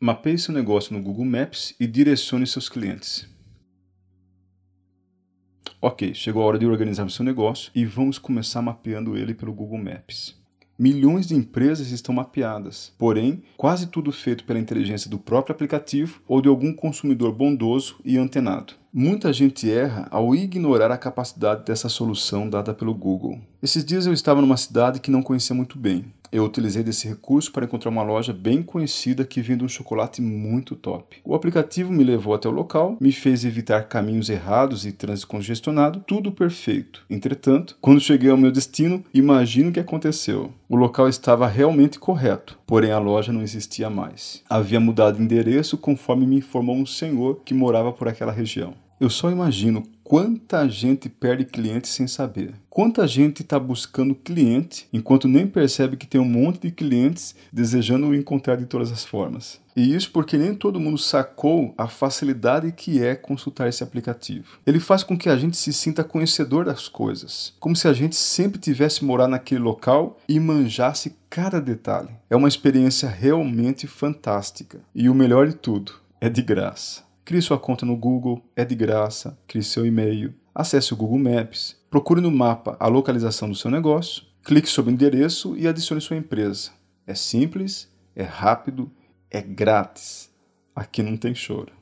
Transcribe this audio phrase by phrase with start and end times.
[0.00, 3.28] Mapeie seu negócio no Google Maps e direcione seus clientes.
[5.80, 9.78] Ok, chegou a hora de organizar seu negócio e vamos começar mapeando ele pelo Google
[9.78, 10.34] Maps.
[10.76, 16.42] Milhões de empresas estão mapeadas, porém, quase tudo feito pela inteligência do próprio aplicativo ou
[16.42, 18.74] de algum consumidor bondoso e antenado.
[18.92, 23.40] Muita gente erra ao ignorar a capacidade dessa solução dada pelo Google.
[23.62, 27.52] Esses dias eu estava numa cidade que não conhecia muito bem eu utilizei desse recurso
[27.52, 31.18] para encontrar uma loja bem conhecida que vende um chocolate muito top.
[31.24, 36.02] O aplicativo me levou até o local, me fez evitar caminhos errados e trânsito congestionado,
[36.04, 37.06] tudo perfeito.
[37.08, 40.52] Entretanto, quando cheguei ao meu destino, imagino o que aconteceu.
[40.68, 44.42] O local estava realmente correto, porém a loja não existia mais.
[44.50, 48.74] Havia mudado de endereço conforme me informou um senhor que morava por aquela região.
[49.00, 52.54] Eu só imagino quanta gente perde cliente sem saber.
[52.70, 58.08] Quanta gente está buscando cliente enquanto nem percebe que tem um monte de clientes desejando
[58.08, 59.60] o encontrar de todas as formas.
[59.74, 64.58] E isso porque nem todo mundo sacou a facilidade que é consultar esse aplicativo.
[64.64, 68.14] Ele faz com que a gente se sinta conhecedor das coisas, como se a gente
[68.14, 72.10] sempre tivesse morado naquele local e manjasse cada detalhe.
[72.30, 74.80] É uma experiência realmente fantástica.
[74.94, 77.02] E o melhor de tudo, é de graça.
[77.24, 81.74] Crie sua conta no Google, é de graça, crie seu e-mail, acesse o Google Maps,
[81.88, 86.18] procure no mapa a localização do seu negócio, clique sobre o endereço e adicione sua
[86.18, 86.70] empresa.
[87.06, 88.92] É simples, é rápido,
[89.30, 90.30] é grátis.
[90.76, 91.72] Aqui não tem choro.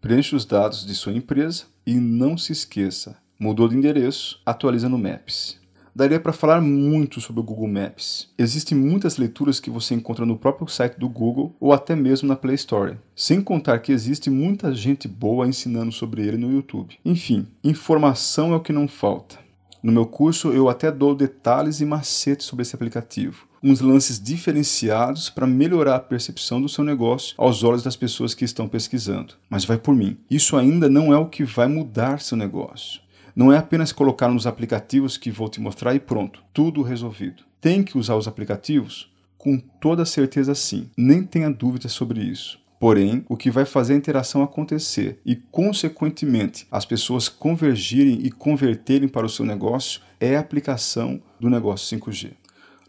[0.00, 4.96] Preencha os dados de sua empresa e não se esqueça, mudou de endereço, atualiza no
[4.96, 5.61] Maps
[5.94, 8.28] daria para falar muito sobre o Google Maps.
[8.38, 12.36] Existem muitas leituras que você encontra no próprio site do Google ou até mesmo na
[12.36, 12.96] Play Store.
[13.14, 16.98] Sem contar que existe muita gente boa ensinando sobre ele no YouTube.
[17.04, 19.38] Enfim, informação é o que não falta.
[19.82, 25.30] No meu curso eu até dou detalhes e macetes sobre esse aplicativo uns lances diferenciados
[25.30, 29.34] para melhorar a percepção do seu negócio aos olhos das pessoas que estão pesquisando.
[29.48, 33.00] Mas vai por mim, isso ainda não é o que vai mudar seu negócio.
[33.34, 37.44] Não é apenas colocar nos aplicativos que vou te mostrar e pronto, tudo resolvido.
[37.60, 39.10] Tem que usar os aplicativos?
[39.38, 42.60] Com toda certeza sim, nem tenha dúvida sobre isso.
[42.78, 49.08] Porém, o que vai fazer a interação acontecer e, consequentemente, as pessoas convergirem e converterem
[49.08, 52.32] para o seu negócio é a aplicação do negócio 5G.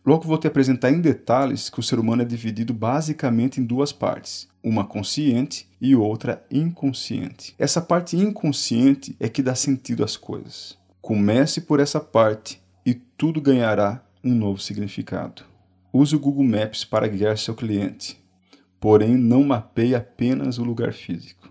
[0.06, 3.94] Logo vou te apresentar em detalhes que o ser humano é dividido basicamente em duas
[3.94, 7.56] partes, uma consciente e outra inconsciente.
[7.58, 10.78] Essa parte inconsciente é que dá sentido às coisas.
[11.02, 15.44] Comece por essa parte e tudo ganhará um novo significado.
[15.94, 18.22] Use o Google Maps para guiar seu cliente,
[18.81, 21.43] porém não mapeie apenas o lugar físico.